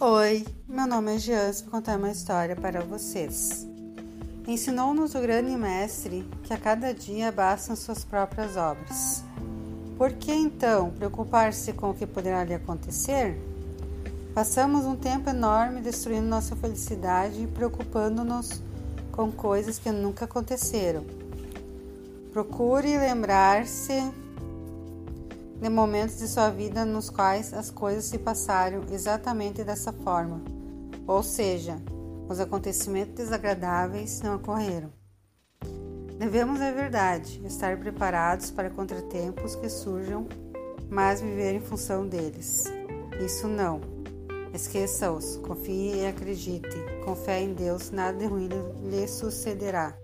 [0.00, 3.66] Oi, meu nome é Jean vou contar uma história para vocês.
[4.46, 9.24] Ensinou-nos o grande mestre que a cada dia bastam suas próprias obras.
[9.96, 13.36] Por que então preocupar-se com o que poderá lhe acontecer?
[14.32, 18.62] Passamos um tempo enorme destruindo nossa felicidade e preocupando-nos
[19.10, 21.04] com coisas que nunca aconteceram.
[22.32, 24.00] Procure lembrar-se
[25.60, 30.40] de momentos de sua vida nos quais as coisas se passaram exatamente dessa forma,
[31.06, 31.76] ou seja,
[32.28, 34.92] os acontecimentos desagradáveis não ocorreram.
[36.18, 40.26] Devemos, é verdade, estar preparados para contratempos que surjam,
[40.90, 42.64] mas viver em função deles.
[43.24, 43.80] Isso não.
[44.52, 46.76] Esqueça-os, confie e acredite.
[47.04, 48.48] Com fé em Deus, nada de ruim
[48.82, 49.96] lhe sucederá.